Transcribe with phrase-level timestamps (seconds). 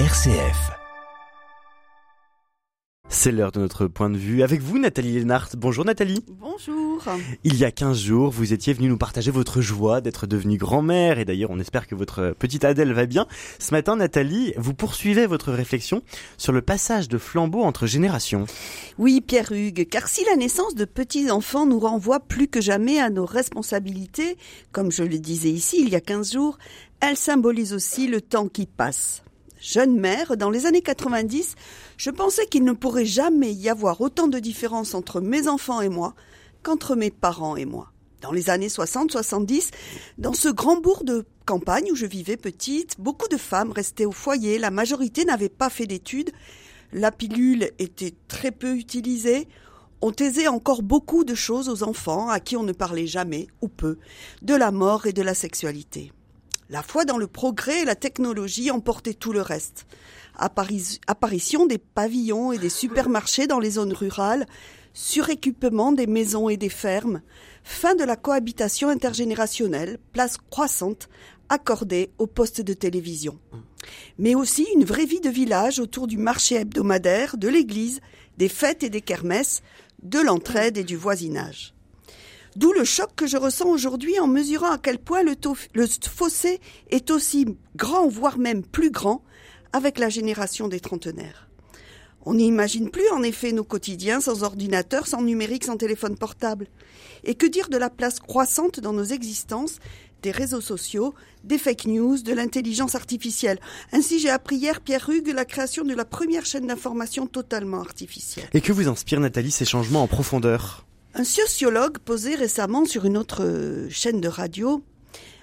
[0.00, 0.72] RCF.
[3.08, 4.42] C'est l'heure de notre point de vue.
[4.42, 5.50] Avec vous, Nathalie Lénart.
[5.56, 6.24] Bonjour Nathalie.
[6.26, 7.00] Bonjour.
[7.44, 11.20] Il y a 15 jours, vous étiez venue nous partager votre joie d'être devenue grand-mère
[11.20, 13.28] et d'ailleurs on espère que votre petite Adèle va bien.
[13.60, 16.02] Ce matin, Nathalie, vous poursuivez votre réflexion
[16.38, 18.46] sur le passage de flambeau entre générations.
[18.98, 23.10] Oui, Pierre Hugues, car si la naissance de petits-enfants nous renvoie plus que jamais à
[23.10, 24.38] nos responsabilités,
[24.72, 26.58] comme je le disais ici il y a 15 jours,
[26.98, 29.22] elle symbolise aussi le temps qui passe
[29.64, 31.54] jeune mère, dans les années 90,
[31.96, 35.88] je pensais qu'il ne pourrait jamais y avoir autant de différence entre mes enfants et
[35.88, 36.14] moi
[36.62, 37.90] qu'entre mes parents et moi.
[38.20, 39.70] Dans les années 60-70,
[40.18, 44.12] dans ce grand bourg de campagne où je vivais petite, beaucoup de femmes restaient au
[44.12, 46.30] foyer, la majorité n'avait pas fait d'études,
[46.92, 49.48] la pilule était très peu utilisée,
[50.02, 53.68] on taisait encore beaucoup de choses aux enfants à qui on ne parlait jamais ou
[53.68, 53.96] peu,
[54.42, 56.12] de la mort et de la sexualité.
[56.70, 59.86] La foi dans le progrès et la technologie emportait tout le reste.
[60.38, 64.46] apparition des pavillons et des supermarchés dans les zones rurales,
[64.94, 67.20] suréquipement des maisons et des fermes,
[67.64, 71.08] fin de la cohabitation intergénérationnelle, place croissante
[71.50, 73.38] accordée aux postes de télévision.
[74.18, 78.00] Mais aussi une vraie vie de village autour du marché hebdomadaire, de l'église,
[78.38, 79.62] des fêtes et des kermesses,
[80.02, 81.73] de l'entraide et du voisinage.
[82.56, 85.34] D'où le choc que je ressens aujourd'hui en mesurant à quel point le,
[86.08, 86.60] fossé
[86.90, 89.24] est aussi grand, voire même plus grand,
[89.72, 91.48] avec la génération des trentenaires.
[92.26, 96.68] On n'imagine plus en effet nos quotidiens sans ordinateur, sans numérique, sans téléphone portable.
[97.24, 99.78] Et que dire de la place croissante dans nos existences
[100.22, 103.58] des réseaux sociaux, des fake news, de l'intelligence artificielle?
[103.92, 108.48] Ainsi, j'ai appris hier, Pierre Hugues, la création de la première chaîne d'information totalement artificielle.
[108.54, 110.86] Et que vous inspire, Nathalie, ces changements en profondeur?
[111.14, 114.82] Un sociologue posait récemment sur une autre euh, chaîne de radio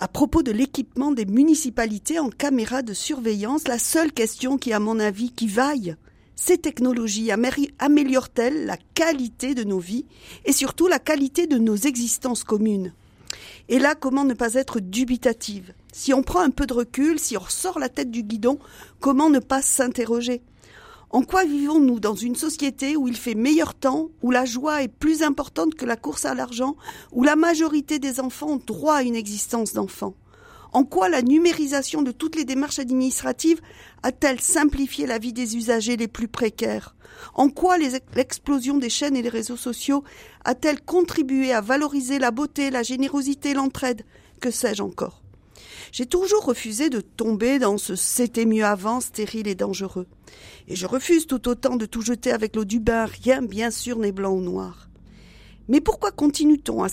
[0.00, 4.80] à propos de l'équipement des municipalités en caméras de surveillance, la seule question qui, à
[4.80, 5.94] mon avis, qui vaille,
[6.34, 10.06] ces technologies améliorent-elles la qualité de nos vies
[10.44, 12.92] et surtout la qualité de nos existences communes?
[13.68, 15.72] Et là, comment ne pas être dubitative?
[15.92, 18.58] Si on prend un peu de recul, si on ressort la tête du guidon,
[18.98, 20.42] comment ne pas s'interroger?
[21.12, 24.88] En quoi vivons-nous dans une société où il fait meilleur temps, où la joie est
[24.88, 26.74] plus importante que la course à l'argent,
[27.12, 30.14] où la majorité des enfants ont droit à une existence d'enfant?
[30.72, 33.60] En quoi la numérisation de toutes les démarches administratives
[34.02, 36.96] a-t-elle simplifié la vie des usagers les plus précaires?
[37.34, 40.04] En quoi l'explosion des chaînes et des réseaux sociaux
[40.46, 44.06] a-t-elle contribué à valoriser la beauté, la générosité, l'entraide?
[44.40, 45.21] Que sais-je encore?
[45.90, 50.06] J'ai toujours refusé de tomber dans ce c'était mieux avant, stérile et dangereux.
[50.68, 53.98] Et je refuse tout autant de tout jeter avec l'eau du bain, rien bien sûr
[53.98, 54.88] n'est blanc ou noir.
[55.68, 56.88] Mais pourquoi continue-t-on à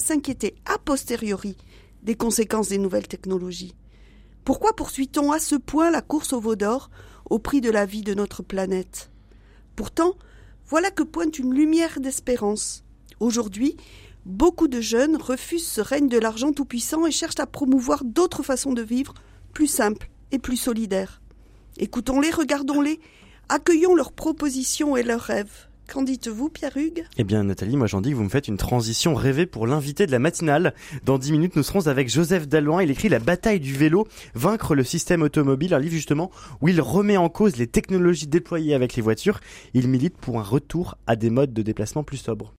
[0.00, 1.56] s'inquiéter a posteriori
[2.02, 3.74] des conséquences des nouvelles technologies?
[4.44, 6.90] Pourquoi poursuit-on à ce point la course au veau d'or
[7.28, 9.10] au prix de la vie de notre planète?
[9.76, 10.14] Pourtant,
[10.66, 12.84] voilà que pointe une lumière d'espérance.
[13.20, 13.76] Aujourd'hui,
[14.28, 18.74] beaucoup de jeunes refusent ce règne de l'argent tout-puissant et cherchent à promouvoir d'autres façons
[18.74, 19.14] de vivre,
[19.54, 21.22] plus simples et plus solidaires.
[21.78, 23.00] Écoutons-les, regardons-les,
[23.48, 25.68] accueillons leurs propositions et leurs rêves.
[25.90, 28.58] Qu'en dites-vous, Pierre Hugues Eh bien, Nathalie, moi j'en dis que vous me faites une
[28.58, 30.74] transition rêvée pour l'invité de la matinale.
[31.06, 32.82] Dans dix minutes, nous serons avec Joseph Dalloin.
[32.82, 36.82] Il écrit La bataille du vélo, vaincre le système automobile, un livre justement où il
[36.82, 39.40] remet en cause les technologies déployées avec les voitures.
[39.72, 42.52] Il milite pour un retour à des modes de déplacement plus sobres.